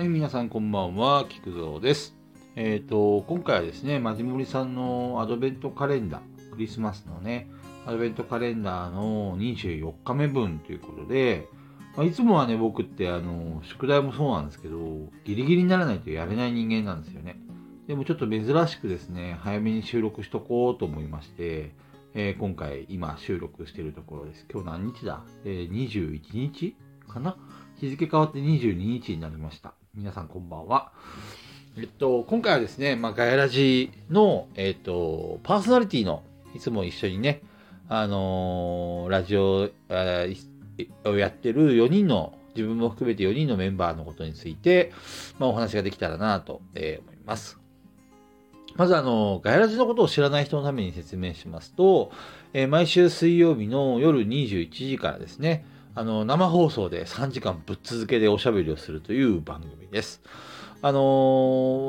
[0.00, 2.16] はい、皆さんこんばんは、菊蔵です。
[2.56, 7.50] えっ、と、今回はですね、まじもりさんのアドベントカレンダー、クリスマスのね、
[7.84, 11.48] アドベントカレンダーの24日目分ということで、
[11.98, 14.78] まあ、いつもはね、僕ってあの、宿題もそうなんですけど、
[15.26, 17.38] ギリギリにならないとやれない人間なんですよね。
[17.86, 21.74] でもちょっと珍しくですね、早めに収録しとこうと思いまして、
[22.14, 24.46] えー今回今収録してるところです。
[24.50, 25.22] 今日何日だ？
[25.44, 26.74] えー、21日
[27.06, 27.36] かな？
[27.76, 29.74] 日付変わって22日になりました。
[29.96, 30.92] 皆さんこんばんは。
[31.76, 36.22] えっと、今回はですね、まあ、ガヤラジの、えっと、パーソナリティの、
[36.54, 37.42] いつも一緒にね、
[37.88, 39.68] あのーラジオ
[41.04, 44.92] をやってる4人の、自分も含めて4人のメンバーのことについて、
[45.40, 47.58] まあ、お話ができたらなと、えー思います。
[48.76, 52.12] まずあの、ガヤラジのことを知らない人のために説明しますと、
[52.52, 55.64] えー毎週水曜日の夜21時からですね、
[56.00, 60.22] あの、生放送で3時間ぶっ続けでおしゃべりをするという番組です。
[60.80, 61.00] あの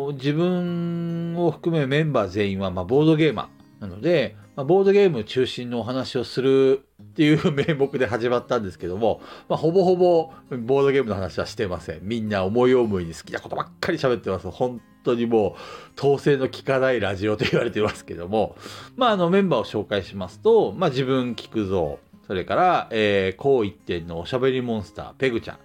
[0.10, 12.00] ー自分を含めメンバー全員は、まあ、ボードゲーマーなので、まあ、ボードゲーム中心のお話をするっていう 名目で始まったんですけども、まあ、ほぼほぼボードゲームの話はしてません。
[12.02, 14.52] みんな思い思いに好きなことばっかり喋ってます。
[14.52, 15.56] 本当にも
[15.96, 18.58] う、統制の効かないラジオと言われてますけども、
[18.98, 21.96] まあ、あの、メンバーを紹介しますと、まあ、自分、菊蔵、
[22.28, 25.58] それから、えー、高一点のおしゃべりモンスター、ペグちゃん、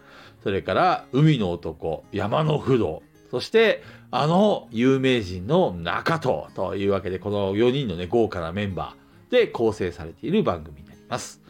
[0.43, 9.07] それから、海の男、山の不動、そして、あの有名人の中藤というわけで、この4人のね、豪華なメンバー。
[9.31, 11.43] で構成されている番組になります。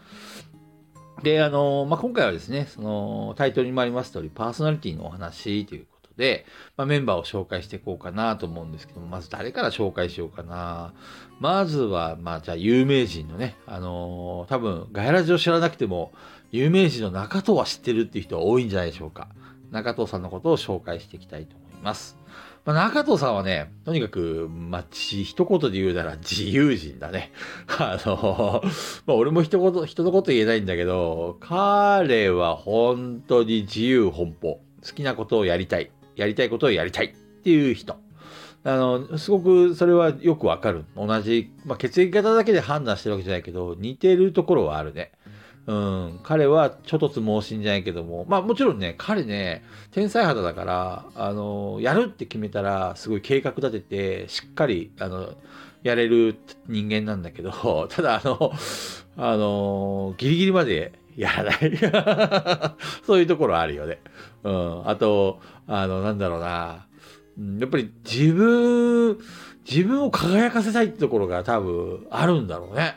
[1.23, 10.95] で、あの、まあ、今回はですね、その、タイトルにもあります通り、パーソナリティのお話ということで、まあ、メンバーを紹介していこうかなと思うんですけども、まず誰から紹介しようかな。
[11.41, 16.13] まずは、まあ、じゃあ、有名人のね、あの多分、ガヤラジを知らなくても、
[16.53, 19.29] 有名人の中藤は知ってるっていう人は多いんじゃないでしょうか。
[19.71, 22.17] 中藤さんのことを紹介していきたいと思います。
[22.65, 27.31] まあ、中藤さんはね、とにかく、まあ、一言で言うなら自由人だね。
[27.79, 28.63] あの、
[29.07, 34.61] まあ、俺も一言、人のこと言えないんだけど、彼は本当に自由奔放。
[34.87, 35.91] 好きなことをやりたい。
[36.17, 37.97] やりたいことをやりたいっていう人。
[38.65, 40.85] あの、すごくそれはよくわかる。
[40.97, 45.13] 同じ、まあ、血液型だけで判断してるわけじゃないけど、似てるところはあるね。
[45.67, 55.35] うん、彼はちょっとつ盲信じゃないけども、まあもちろんね、彼ね、天才肌だから、あの、やるって決めたら、すごい計画立てて、しっかり、あの、
[55.83, 56.37] やれる
[56.69, 58.53] 人間なんだけど、 ただあの、
[59.17, 62.77] あの、ギリギリまでやらない。
[63.07, 64.01] そういうところあるよね。
[64.45, 64.89] うん。
[64.89, 66.87] あと、あの、なんだろうな。
[67.59, 69.19] やっぱり自分、
[69.69, 72.95] 自分を輝かせたいってところが多分あるんだろうね。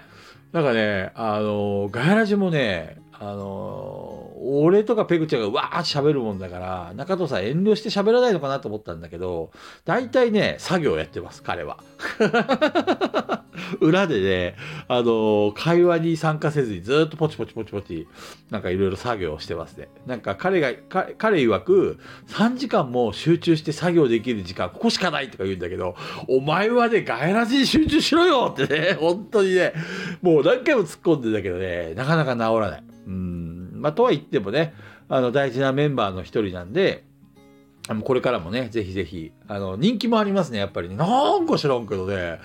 [0.51, 9.51] なんかね、あの、ガヤラジもね、あの、俺とかペグちゃんがわーって喋るもんだから、中藤さん遠慮して喋らないのかなと思ったんだけど、
[9.83, 11.83] 大体ね、作業やってます、彼は。
[13.81, 14.55] 裏でね、
[14.87, 18.07] あの、会話に参加せずにずっとポチポチポチポチ、
[18.49, 19.89] なんかいろいろ作業してますね。
[20.05, 20.71] なんか彼が、
[21.17, 21.99] 彼曰く、
[22.29, 25.95] 3時間も集中して作業できる時間、ここしかないとか言うんだけど、
[26.29, 29.73] お前はね、ガヤラジに集中しろよってね、本当にね、
[30.21, 32.83] もう何回も突っ込んでんだけどね、なかなか治らない。
[33.07, 33.58] うん。
[33.79, 34.73] まあ、とは言ってもね、
[35.07, 37.03] あの、大事なメンバーの一人なんで、
[38.03, 40.95] これからもね、ぜひぜひ、あの、人気もありますね、やっぱりね。
[40.95, 42.39] なんか知らんけどね、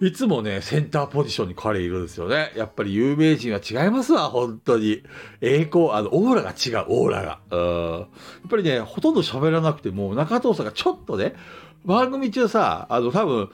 [0.00, 2.52] いつもね、センターポジションに彼いるんですよね。
[2.54, 5.02] やっぱり有名人は違いますわ、本当に。
[5.40, 7.40] 栄光、あの、オーラが違う、オーラが。
[7.50, 8.00] うん。
[8.00, 8.08] やっ
[8.50, 11.34] ぱりね、ほとんど喋らなくても、中藤さんがちょっとね、
[11.84, 13.50] 番組中さ、あの、多分、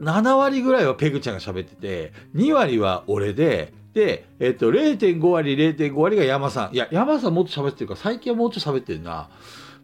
[0.00, 6.74] 7割ぐらいはペグちゃんが喋ってて、2割は俺で、で、えっと、0.5割、0.5割が山さん。
[6.74, 9.28] いや、山さんもっと喋ってるから、最近はもうちょっと喋ってるな。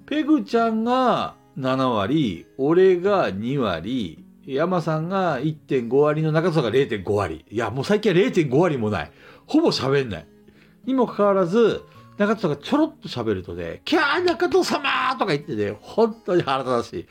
[0.06, 7.44] ペグちゃんが7割、俺が2割、山さんが1.5割の中さんが0.5割。
[7.50, 9.12] いや、もう最近は0.5割もない。
[9.46, 10.26] ほぼ喋んない。
[10.84, 11.82] にもかかわらず、
[12.16, 17.06] 中藤さんがちょろっと喋るとね、キャー中藤様とか言ってね、本当に腹立たしい。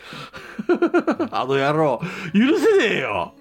[1.31, 2.00] あの野郎、
[2.33, 3.33] 許せねえよ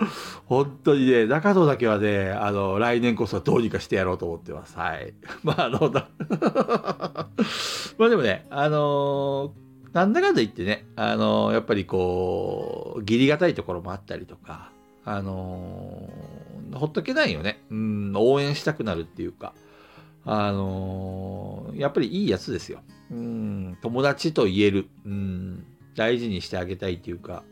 [0.47, 4.77] 本当にね、中藤だけはね、あの、来年こそはどうにかしてやろうと思ってます。
[4.77, 5.15] はい。
[5.45, 6.09] まあ、あの、だ
[7.97, 9.63] まあでもね、あのー
[9.93, 14.71] なんだかんだ言ってね、あのやっぱりこう、義理がたいところもあったりとか、
[15.05, 16.09] あの
[16.73, 17.63] ほっとけないよね。
[17.71, 19.53] うん、応援したくなるっていうか、
[20.25, 22.81] あのーやっぱりいいやつですよ。
[23.11, 24.87] うん、友達と言える。
[25.07, 25.65] うん、
[25.97, 27.45] 大事にしてあげたいっていうか、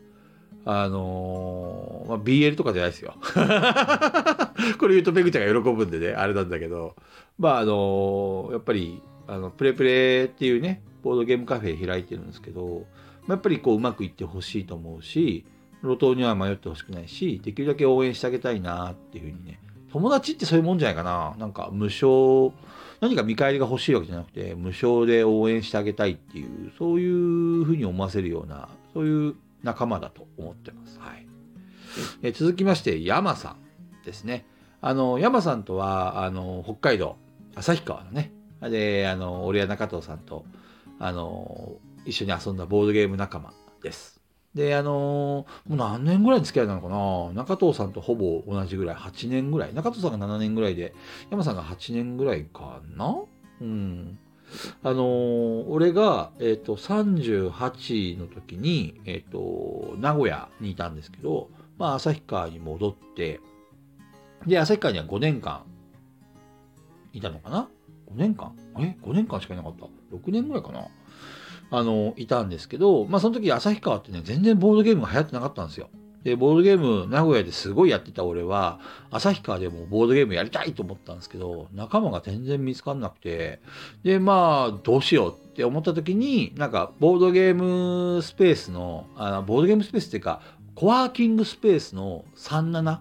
[0.63, 3.15] あのーまあ、BL とかじゃないですよ。
[4.79, 6.95] これ言うとペグちゃんが喜ぶんでね、あれなんだけど、
[7.39, 12.85] まあ、あのーやっぱり、あの、プレプレっていうね、ボードゲームカフェ開いてるんですけど、
[13.21, 15.45] まあ、やっぱりこううまくいってほしいと思うし、
[15.83, 19.59] 路頭には迷ってほしくないし、できるだけ応援してあげたいなっていうふうにね、
[19.91, 21.35] 友達ってそういうもんじゃないかな。
[21.37, 22.51] なんか無償、
[23.01, 30.99] 何か見返りが欲しいわけじゃなくて、無償で応援してあげたいっていう、そういうふうに思わせるような、そういう仲間だと思ってます。
[30.99, 31.25] はい。
[32.21, 34.45] え続きまして、山さんですね。
[34.81, 37.17] あの、山さんとは、あの、北海道、
[37.55, 40.45] 旭川のね、で、あの、俺や中藤さんと、
[40.99, 43.53] あの、一緒に遊んだボードゲーム仲間
[43.83, 44.20] です。
[44.55, 49.73] で、あのもう何年ぐらいの付き合いなのかな中藤さんとほぼ同じぐらい、8年ぐらい。
[49.73, 50.93] 中藤さんが7年ぐらいで、
[51.29, 53.15] 山さんが8年ぐらいかな
[53.61, 54.19] うん。
[54.83, 63.39] あのー、俺が、えっ、ー、と、38の時に、えっ、と、名古屋にいたんですけど、まあ、旭川に戻って、
[64.45, 65.63] で、旭川には5年間
[67.13, 67.69] いたのかな
[68.11, 68.53] ?5 年間？
[68.79, 70.87] え ?5 年間しかいなかった ?6 年ぐらいかな
[71.71, 75.89] あの、いたんですけど、まあその時旭川ってね、全然ボードゲームが流行ってなかったんですよ。
[76.23, 78.79] で、ボードゲーム名古屋ですごいやってた俺は、
[79.09, 83.59] 旭川でもボードゲームやりたいと思ったんですけど、仲間が全然見つかんなくて、
[84.03, 90.41] で、まあ、どうしようって思った時に、なんか、ボードゲームスペースの、あのボードゲームスペースっていうか、
[90.75, 92.99] コワーキングスペースの37、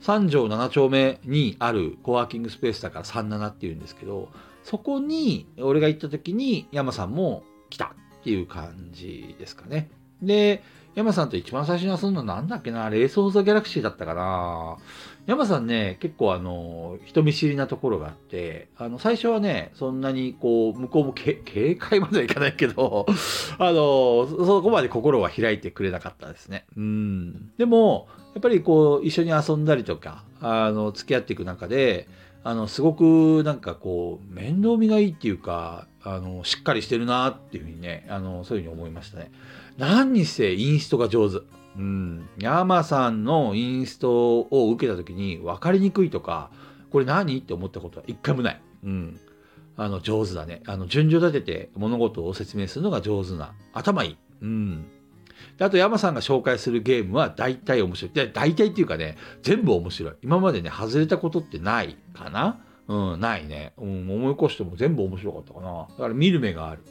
[0.00, 4.30] 3条7丁目にあるコワーキングスペースだから37っていうんですけど、
[4.62, 7.86] そこに俺が行った時に山さんも来た
[8.20, 9.90] っていう感じですかね。
[10.22, 10.62] で、
[10.94, 14.78] 山さんと一番最初に遊んだのなんだっけな、レース・オブ・ザ・ギャラクシーだったかな。
[15.26, 21.34] 山さんね、結構あの、人見知りなところがあって、あの、最初はね、そんなにこう、向こうも警
[21.76, 23.06] 戒まではいかないけど、
[23.58, 26.64] あの、そこまで心は開いてくれなかったですね。
[26.76, 27.52] うん。
[27.58, 32.08] でも、やっぱりこう、一緒に遊んだりとか、あの、付き合っていく中で、
[32.42, 39.30] あの、すごくなんかこう、面倒見がいいっていうか、あの、しっかりしてるなっていうふうにね、あの、そういうふうに思いましたね。
[39.76, 41.38] 何にせインストが上手。
[41.76, 42.28] うん。
[42.38, 46.50] 山さんのインストを受けた時に分かりにくいとか、
[46.90, 48.60] これ何って思ったことは一回もない。
[48.84, 49.20] うん。
[49.76, 50.62] あの、上手だね。
[50.66, 53.52] あの、順序立てて物事を説明するのが上手な。
[53.72, 54.16] 頭いい。
[54.42, 54.86] うん。
[55.56, 58.10] であと山さんが紹介するゲームは大体面白い。
[58.12, 60.12] で大体っていうかね、全部面白い。
[60.22, 63.72] 今までね、外れたことってないかなうん、ないね。
[63.76, 65.86] うん、思い起こしても全部面白かったかな。
[65.88, 66.82] だから見る目がある。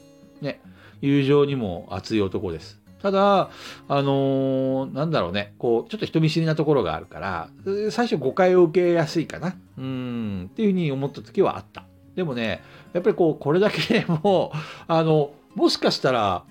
[0.41, 0.61] ね。
[1.01, 2.79] 友情にも熱い男です。
[3.01, 3.49] ただ、
[3.87, 7.49] あのー、なんだろうね、こう、ちょっと人見知りなところがあるから、
[7.91, 9.55] 最初誤解を受けやすいかな。
[9.77, 11.85] うん、っていうふうに思った時はあった。
[12.15, 12.61] でもね、
[12.93, 14.51] やっぱりこう、これだけでも、
[14.87, 16.43] あの、もしかしたら、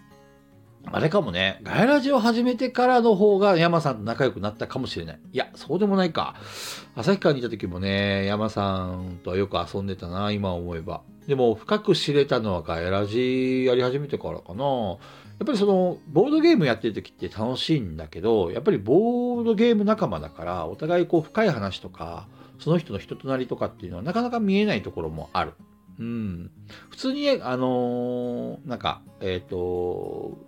[0.92, 5.20] あれかもね、ガイラジを始めてからの方が山さんと仲良くなったかもしれない。
[5.32, 6.36] いや、そうでもないか。
[6.94, 11.02] 旭川にいた時もね、山さんとはよく遊んでたな、今思えば。
[11.26, 14.64] でも、深く知れたのはガイラジやり始めてからかな。
[14.64, 22.28] やっぱりその、ボードゲームやってる時って楽しいんだけど、やっぱりボードゲーム仲間だから、お互いこう深い話とか、
[22.58, 25.52] その人の人となりとかっていうのはなかなか見えないところもある。
[25.98, 26.50] うん。
[26.90, 30.38] 普通に、あのー、なんか、えっ、ー、と、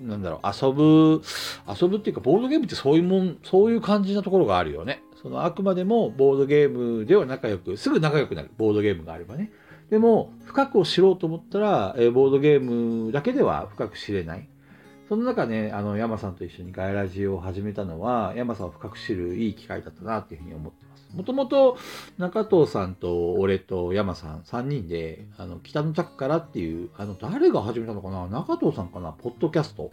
[0.00, 1.22] なんだろう、遊ぶ、
[1.68, 5.02] 遊ぶっていうか、ボードゲームってそういうもん、そういう感じなところがあるよね。
[5.22, 9.52] その、あくまでもボードゲームでは仲良く、すぐ仲良くなる、ボードゲームがあればね。
[9.90, 14.48] でも、深くを知ろうと思ったら、えー、ボードゲームだけでは深く知れない。
[15.10, 21.08] その中ね、あの、山さんと一緒にガイラジを始めたのは、山さんを深く知るいい機会だったな、っていうふうに思ってます。
[21.12, 21.78] もともと
[22.16, 28.28] 中藤さんと俺と山さん3人で、あの、北の宅からっていう、あの、誰が始めたのかな？
[28.28, 29.10] 中藤さんかな？
[29.10, 29.90] ポッドキャスト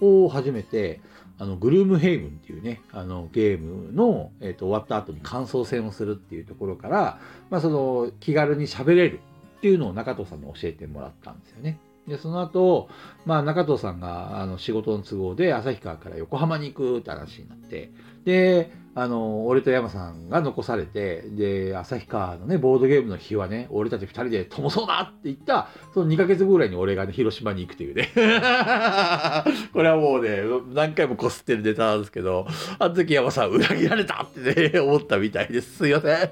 [0.00, 1.00] を始めて、
[1.40, 7.18] あの、グルームヘイブンっていうね、あの、ゲームの、えっ、ー、と、終わった後に感想戦をするっていうところから、
[7.50, 9.18] まあ、その、気軽に喋れる
[9.58, 11.80] っていうのを中藤さんに教えてもらったんですよね。
[12.06, 12.88] で、その後、
[13.24, 17.92] まあ、中藤さんが、あの、仕事の都合で、旭川から横浜に行くって話になって、
[18.24, 28.10] で、あの、俺と山さんが残されて、で、旭川のね、ボードゲームの日はね、俺たち二人でともそうだって言った、その2ヶ月後ぐらいに俺がね、広島に行くというね。
[29.72, 30.42] これはもうね、
[30.74, 32.46] 何回もこすってるネタなんですけど、
[32.78, 35.78] あの時山さん裏切られたってね、 思ったみたいです。
[35.78, 36.30] すいません。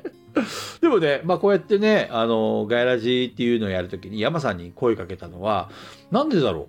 [0.82, 5.70] でもね、まあこうやってね、あの、ガイラジっていうのをやるときに山さんに声かけたのは、
[6.10, 6.68] なんでだろ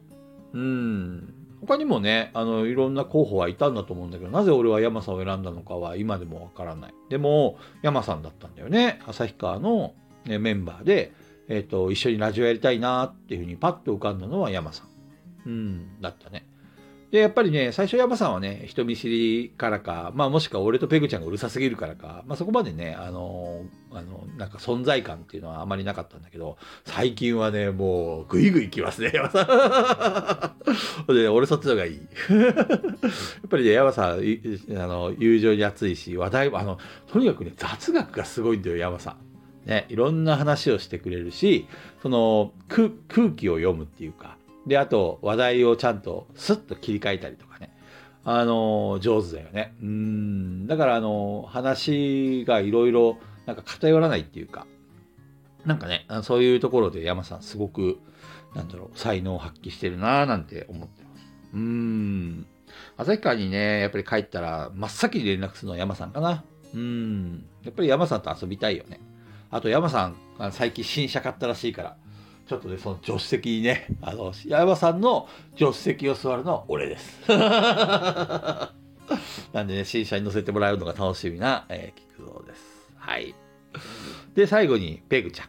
[0.54, 0.58] う？
[0.58, 1.34] うん。
[1.62, 6.94] 他にもね、あの、いろんな候補はいたんだと思うんだけど、なぜ俺は山さんを選んだのかは今でもわからない。
[7.10, 9.00] でも、山さんだったんだよね。
[9.06, 9.94] 旭川の、
[10.26, 11.14] ね、メンバーで、
[11.48, 14.88] えっ、ー、と、一緒にラジオやりたいなっていうふうにパッと浮かんだのは山さん。
[15.46, 16.46] うん、だったね。
[17.12, 30.54] で、やっぱりね、最初山さんはね、人見知りからか、まあもしくは俺とペグちゃんがうるさすぎるからか、まあそこまでね、あの、あの、なんか存在感っていうのはあまりなかったんだけど、最近はね、もう、ぐいぐい来ますね、山さ
[31.10, 31.14] ん。
[31.14, 32.00] で、俺そっちの方がいい。
[32.32, 36.78] やっぱりね、山さん、あの、友情に熱いし、話題、あの、
[37.12, 39.18] とにかくね、雑学がすごいんだよ、山さ
[39.66, 39.68] ん。
[39.68, 41.68] ね、いろんな話をしてくれるし、
[42.02, 42.90] その、空
[43.32, 44.38] 気を読むっていうか、
[44.68, 47.76] で、あと、話題をちゃんとスッと切り替えたりとかね。
[48.24, 49.74] あの、上手だよね。
[49.82, 50.68] うん。
[50.68, 54.68] だから、あの、話がいろいろ、なんか偏らないっていうか、
[55.66, 58.00] なんかね、そういうところで山さんすごく、
[58.56, 61.24] なんだろう、才能を発揮してるなぁなんて思ってます。
[61.54, 62.46] うん。
[62.98, 66.44] 旭川にね、やっぱり帰ったら、真っ先に連絡するのは山さんかな。
[66.74, 67.46] うん。
[67.64, 69.00] やっぱり山さんと遊びたいよね。
[69.50, 70.16] あと山さん、
[70.52, 71.98] 最近新車買ったらしいから、
[72.52, 77.22] ちょっとね、その助手席にね、あの、山さんの助手席を座るのは俺です。
[77.32, 78.74] な
[79.64, 82.92] んでね、新車に乗せてもらうのが楽しみな、えー、菊蔵です。
[82.98, 83.34] はい。
[84.36, 85.48] で、最後に、ペグちゃん。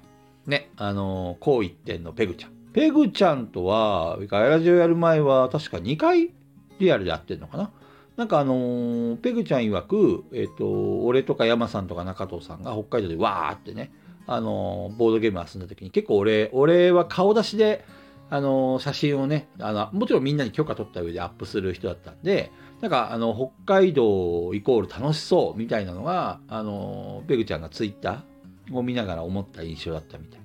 [0.49, 2.53] ね、あのー、こう一点のペグちゃん。
[2.73, 6.31] ペグちゃんとは、ガイラジオやる前は、確か2回
[6.79, 7.73] リアルでやってんのかな
[8.17, 13.91] なんかあのー、ペグちゃん曰く、えっ、ー、と、俺とか山さんとか中藤さんが北海道でわーってね、
[14.27, 17.85] あのボードゲーム遊んだ時に結構俺俺は顔出しで
[18.31, 22.51] あの写真をねあのもちろんみんなに許可取った上でアップする人だったんで
[22.81, 30.41] なんかあの北海道イコール楽しそうみたいなのがあのペグちゃんがツイッターを見ながら思った印象だったみたい。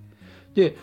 [0.53, 0.75] で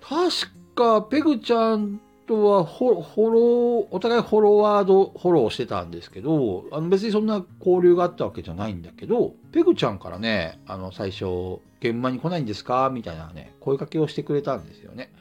[0.00, 0.30] 確
[0.74, 12.90] かペグちゃんとはフォロー、お互いフォロワード、フォローしてたんですけど、あの別にそんな交流があったわけじゃないんだけど、ペグちゃんからね、あの最初、現場に来ないんですか？
[12.92, 15.12] みたいなね、声かけをしてくれたんですよね。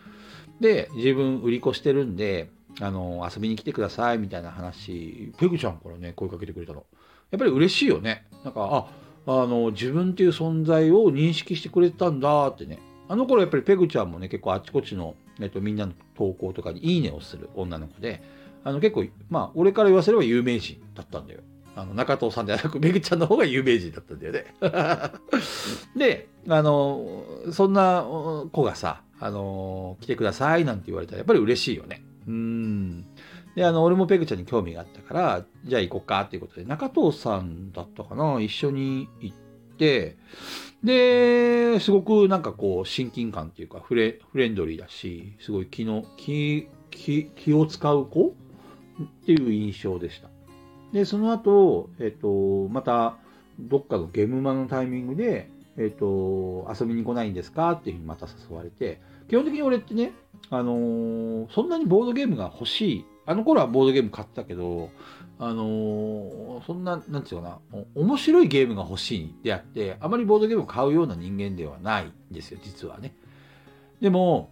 [0.59, 2.49] で、自分売り子してるんで、
[2.81, 6.85] あの、遊びに来てくださいみたいな話、ペグちゃんからね、声かけてくれたの。
[7.31, 8.25] やっぱり嬉しいよね。
[8.43, 8.87] なんか、
[9.25, 12.79] あ、あの、自分っていう存在を認識してくれたんだってね。
[13.07, 18.21] あの頃やっぱりペグちゃんもね、結構あちこちの、えっと、みんなの投稿とかにいいねをする女の子で、
[18.63, 21.41] あの結構、まあ、俺から言わせれば有名人だったんだよ。
[21.75, 24.45] あの中藤さんではなく、めぐちゃんの方が有名人だったんだよね。
[25.95, 28.05] で、あの、そんな
[28.51, 32.01] 子がさ、あの、来てくださいなんて言われたら、やっぱり嬉しいよね。
[32.27, 33.05] うん。
[33.55, 39.37] で、あの、俺もペグちゃんに興味があったから、じゃあ行こうかっていうことで、中藤さんだったかな、一緒に行っ
[39.77, 40.17] て、
[40.85, 48.35] で、すごくなんかこう、親近感っていうか、フレフレンドリーだし、すごい気の、気、気、気を使う子
[49.01, 50.29] っていう印象でした。
[50.93, 53.17] で、その後、えっ、と、また、
[53.59, 60.13] どっかのゲームマのタイミングで、えっ、と、遊びに来ないんですかっていうふうにまた誘われて、基本的に俺ってね、
[60.51, 63.05] あのー、そんなにボードゲームが欲しい。
[63.25, 64.89] あの頃はボードゲーム買ったけど、
[65.39, 73.15] あのー、そんな、なんていうかな、面白いゲームが欲しいであって、あまりボードゲームを買うような人間ではないんですよ、実はね。
[73.99, 74.49] でも、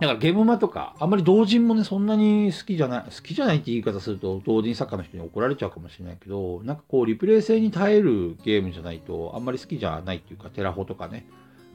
[0.00, 11.26] だからゲームマとか、あんまり同人もね、そんなに好きじゃない、好きじゃないって言い方すると、同人作家の人に怒られちゃうかもしれないけど、なんかこう、リプレイ性に耐えるゲームじゃないと、あんまり好きじゃないっていうか、テラフォとかね、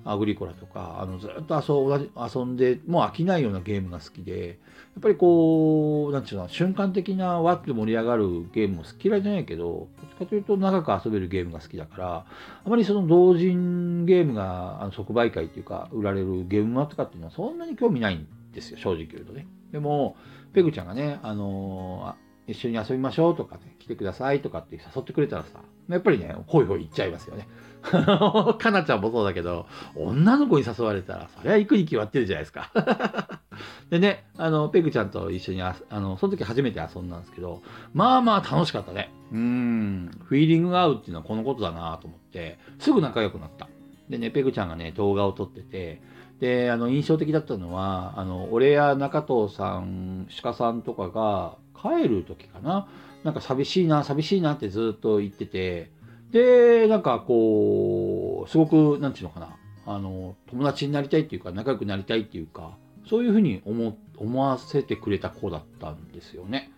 [0.05, 4.53] アグリコラとか、あのずっと遊遊んで、もう飽きないようなゲームが好きで、や
[4.99, 12.25] っぱりこう、なんていうの、瞬間的なわって盛り上がるゲームも好き嫌いじゃないけど、どっちかというと長く遊べるゲームが好きだから、
[12.63, 19.47] あまりその同人ゲームがあの即売会っていうか、売られるゲームマとかっていうのはそんなに興味ないんですよ、正直言うとね。
[19.71, 20.15] でも、
[20.53, 27.47] ペグちゃんがね、あのー一緒に遊びましょうとかね、来てくださいとかって誘ってくれたらさ、やっぱりね、ほいほい行っちゃいますよね。
[28.57, 32.71] かなちゃんもそうだけど、女の子に誘われたら、そりゃ行くに決まってるじゃないですか。
[33.89, 37.61] でね、あの、ペグちゃんと一緒にあ、あの、その時初めて遊んだんですけど、
[37.93, 39.11] まあまあ楽しかったね。
[39.31, 43.67] うん、フィーリングが合うっていうのはこのことだなと思って、すぐ仲良くなった。
[44.09, 46.01] でね、ペグちゃんがね、動画を撮ってて、
[46.39, 52.87] で、あの、印象的だったのは、あの、俺や中藤さん、鹿さんとかが帰る時かな。
[53.23, 55.91] なんか寂しいな、寂しいなってずっと言ってて、
[56.31, 62.77] で、なんかこう、すごく、なんていうのかな、あの、友達になりたいっていうか、仲良くなりたいっていうか、
[63.07, 66.71] そういうふうに思、思わせてくれた子だったんですよね。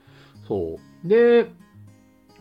[0.48, 1.08] そう。
[1.08, 1.48] で、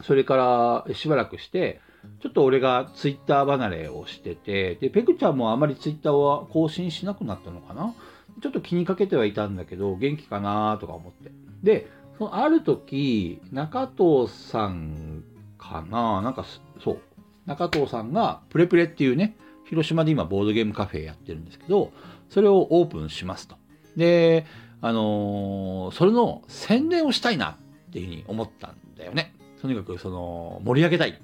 [0.02, 1.80] それからしばらくして、
[2.20, 7.94] ちょっと俺がツイッター離れをしてて、で、ペグちゃんもあまりツイッターは更新しなくなったのかな
[8.42, 11.32] ちょっと気にかけてはいたんだけど、元気かなとか思って。
[11.62, 15.23] で、そのある時、中藤さん
[15.58, 16.23] かな？
[16.23, 16.44] なんか、
[16.82, 17.00] そう。
[17.46, 21.92] 中藤さんがプレプレっていうね、広島で今ボードゲームカフェやってるんですけど、
[22.28, 23.56] それをオープンしますと。
[23.96, 24.46] で、
[24.80, 27.56] あのー、それの宣伝をしたいなっ
[27.92, 29.35] ていうふうに思ったんだよね。
[29.61, 31.20] とにかくその盛り上げたい。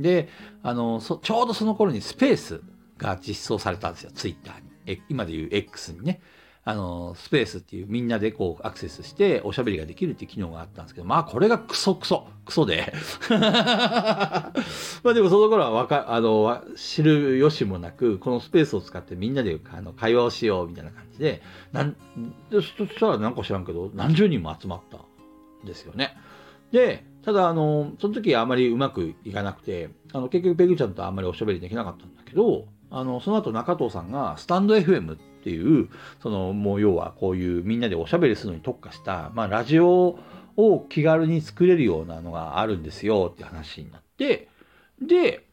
[0.00, 0.28] で、
[0.62, 2.62] あの、ちょうどその頃にスペース
[2.98, 5.02] が実装されたんですよ、ツイッターに。
[5.08, 6.20] 今でいう X にね。
[6.66, 12.92] あの、スペースっていうみんなでこうアクセスしておしゃべりができるっていう機能があったんですけど、まあこれがクソクソ、クソで。
[13.28, 14.52] まあ
[15.14, 21.42] でもその頃はわか、あの、知る由もなく、このスペースを使ってみんなであの会話をしようみたいな感じで、
[21.72, 21.96] なん
[22.50, 26.16] そしたらなんか知らんけど、何十人も集まったんですよね。
[26.72, 35.88] で、ただ、あの、その時あまりうまくいかなくて、あの、結局ペグちゃんとあんまりおしゃべりできなかったんだけど、あの、その後中藤さんがスタンド FM っていう、
[36.22, 40.18] その、もう要はこういうみんなでおしゃべりするのに特化した、まあ、ラジオ
[40.56, 44.48] を気軽に作れるようなのがあるんですよって話になって、
[45.00, 45.46] で、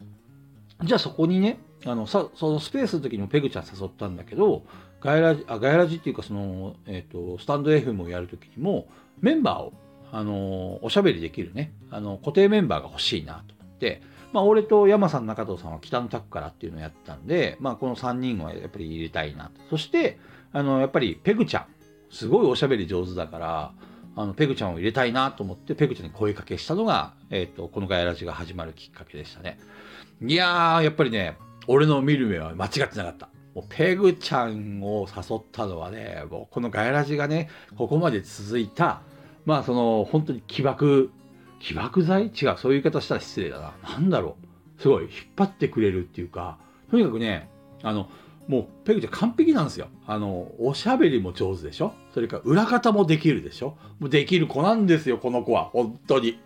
[0.84, 4.64] じゃあそこにね、あの、さ、そのスペースの時にもペグちゃん誘ったんだけど、
[5.02, 8.88] ガイラジ、あ、ガイラジっていうかその、えっ、ー、と、スタンド FM をやる時にも、
[9.20, 9.74] メンバーを
[10.12, 14.02] あの、おしゃべりできるね、あの、固定メンバーが欲しいなと思って、
[14.34, 19.62] まあ、俺と山さん、中藤さんは北のタックからっていうのをやったんで、まあ、この3人はやっぱり入れたいなと。
[19.70, 20.20] そして、
[20.54, 21.66] あの、やっぱりペグちゃん、
[22.10, 23.74] すごいおしゃべり上手だから、
[24.16, 29.60] あの、ペグちゃんを入れたいなと思って、ペグちゃんに声かけしたのが、えっ、ー、と、このガヤラジが始まるきっかけでしたね。
[30.22, 33.30] いやー、やっぱりね、俺の見る目は間違ってなかった。
[33.56, 39.02] もうペグちゃんを誘ったのはね、もうこのガヤラジがね、ここまで続いた、
[39.46, 41.12] まあその本当に起爆、
[41.62, 42.26] 起爆剤？
[42.26, 43.74] 違う、そういう言い方したら失礼だな。
[43.84, 44.36] なんだろ
[44.78, 44.82] う。
[44.82, 46.58] すごい引っ張ってくれるっていうか、
[46.90, 47.50] とにかくね、
[47.84, 48.10] あの、
[48.48, 49.88] もうペグちゃん完璧なんですよ。
[50.08, 51.94] あの、おしゃべりも上手でしょ？
[52.14, 53.78] それから裏方もできるでしょ？
[54.00, 55.66] もうできる子なんですよ、この子は。
[55.66, 56.40] 本当に。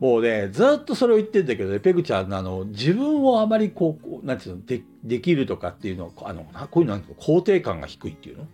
[0.00, 8.46] もうね、ずっとそれを言ってんだけどね、ペグちゃん、あの、自分をあまりこう、なんていうの、でできるとかっていうのあの、こういうのなんていうの、肯定感が低いっていうの？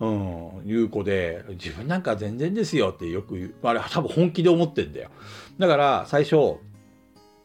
[0.00, 3.54] うん、いう子で、自分なんか全然ですよってよく言う。
[3.62, 5.10] あれ多分本気で思ってんだよ。
[5.58, 6.56] だから最初、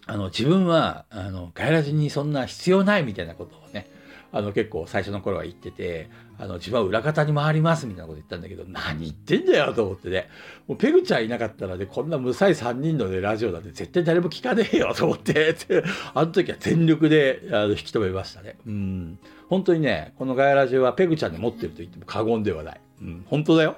[0.07, 3.87] あの、自分は、あの、ガイラジにそんな必要ないみたいなことをね、
[4.35, 10.27] あの、結構最初の頃は言ってて、あの、自分は裏方に回りますみたいなこと言ったんだけど、何言ってんだよと思ってね。
[10.67, 15.55] もうペグちゃんいなかったらね、こんな無才3人のね、ラジオなんて絶対誰も聞かねえよと思って、
[16.13, 18.57] あの時は全力であの引き止めましたね。
[18.67, 19.19] うん。
[19.47, 22.81] 本当にね、このガヤラジオはペグちゃんで持ってると言っても過言ではない。
[23.01, 23.77] うん、本当だよ。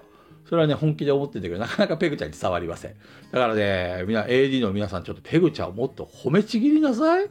[0.50, 2.96] それはね、本気で思ってんだけど、なかなかペグちゃんに伝わりません。
[3.32, 7.30] だからね、みんな、AD の皆さん、ちょっとペグちゃんをもっと褒めちぎりなさい。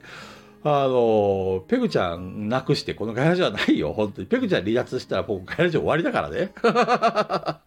[0.69, 4.27] あの、ペグちゃんなくしてこのガヤラジオはないよ、本当に。
[4.27, 6.51] ペグちゃん離脱したら僕ガヤラジオ終わりだからね。
[6.65, 7.61] ま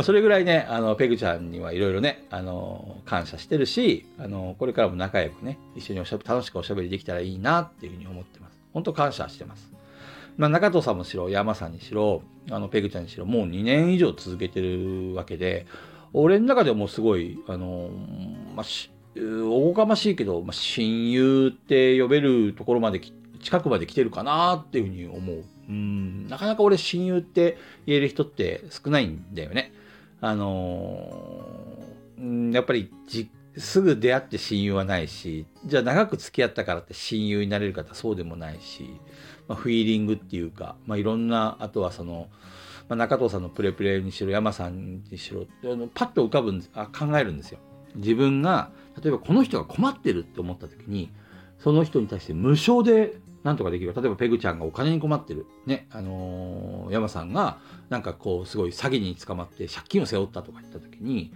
[0.00, 8.58] あそれぐらいね、あの、ペグちゃんにはいろいろね、あの、感謝してるし、あの、これからも仲良くね、一緒におしゃ楽しくおしゃべりできたらいいなっていうふうに思ってます。
[8.72, 9.72] 本当感謝してます。
[10.36, 15.66] まあ、中藤さんもしろ、山さんにしろ、あの、ペグちゃんにしろ、もう2年以上続けてるわけで、
[16.12, 17.90] 俺の中でもすごい、あの、
[18.56, 18.64] まあ、
[19.20, 23.00] おこがましいけど、まあ、親友って呼べるところまで
[23.40, 25.44] 近くまで来てるかなっていうふうに思う。
[25.68, 29.72] うん、なかなか俺親友って言える人って少ないんだよね。
[30.20, 38.98] あのー、やっぱりじすぐ出会って親友はないし、じゃあ長く付き合ったからって親友になれる方そうでもないし、
[39.48, 42.28] まあ、フィーリングっていうか、まあ、いろんな、あとはその、
[42.88, 47.58] まあ、中藤さんのプレプレにしろ、山さんにしろ、あのパッと浮かぶんあ考えるんですよ。
[47.96, 48.70] 自分が、
[49.02, 51.10] 例えばこの人が困ってるって思った時に、
[51.58, 53.94] その人に対して無償で何とかできる。
[53.94, 55.46] 例えばペグちゃんがお金に困ってる。
[55.66, 57.58] ね、あのー、山さんが
[57.88, 61.32] なんかこうすごい詐欺に捕まって借金を背負ったとか言った時に、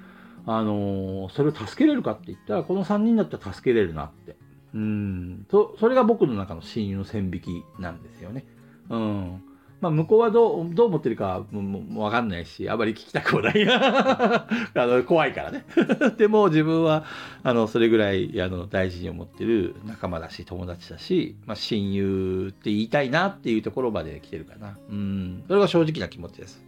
[0.47, 4.37] あのー、それを助けれるかって言ったら、この3人だったら助けれるなって。
[4.75, 5.47] うん。
[5.51, 8.47] と、それが僕の中の親友の線引きなんですよね。
[8.89, 9.43] うん。
[9.83, 13.67] まあ、向こうはどう、どう思ってるかもわかんないし、あまり聞きたくもない。
[13.69, 15.65] あの、怖いからね。
[16.17, 17.05] でも自分は、
[17.43, 24.79] あの、それぐらい、あの、大事に思ってる仲間だし、友達だし、まあ、親友って言いたいなっていうところまで来てるかな。
[24.89, 25.43] うん。
[25.49, 26.65] それが正直な気持ちです。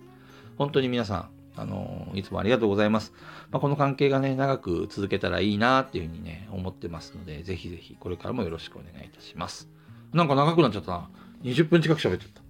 [0.59, 3.13] 本当に皆さん、あの、いつもありがとうございます。
[3.53, 9.69] まあ、この関係がね、長く続けたらいいなっていうふうにね、思ってますので、ぜひぜひ、これからもよろしくお願いいたします。
[10.13, 11.11] なんか長くなっちゃったな。
[11.45, 12.44] 20分近く喋っちゃった。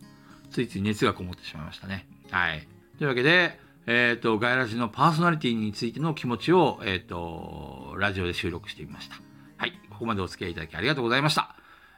[0.55, 2.07] ついつい熱がこもってしまいましたね。
[2.31, 2.67] はい。
[2.97, 9.17] というわけで、えっ、ー、と、ガイラジのパーソナリティについての気持ちを、えっ、ー、と、ラジオで収録してみました。
[9.57, 9.73] はい。
[9.91, 11.57] ここまでお付き合いいただきありがとうございました。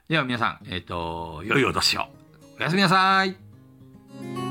[0.09, 2.07] では皆さん、えっ、ー、と、良いお年を。
[2.59, 4.46] おやすみなさい。